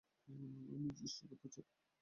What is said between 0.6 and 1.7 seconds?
আমিও চেষ্টা করতে চাই।